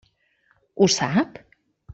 Ho 0.79 0.89
sap? 0.95 1.39